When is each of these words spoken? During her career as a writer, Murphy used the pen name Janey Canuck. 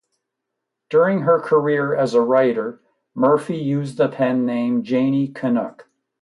During 0.89 1.19
her 1.21 1.39
career 1.39 1.93
as 1.95 2.15
a 2.15 2.21
writer, 2.21 2.81
Murphy 3.13 3.57
used 3.57 3.97
the 3.99 4.09
pen 4.09 4.47
name 4.47 4.81
Janey 4.81 5.27
Canuck. 5.27 5.87